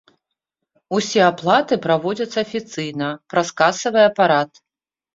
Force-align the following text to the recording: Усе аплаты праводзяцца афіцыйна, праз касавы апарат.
Усе 0.99 1.21
аплаты 1.31 1.79
праводзяцца 1.85 2.37
афіцыйна, 2.45 3.13
праз 3.35 3.47
касавы 3.65 4.01
апарат. 4.11 4.51